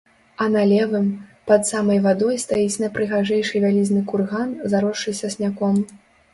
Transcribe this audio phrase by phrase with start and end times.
[0.43, 1.11] А на левым,
[1.51, 5.83] пад самай вадой стаіць найпрыгажэйшы вялізны курган, заросшы сасняком.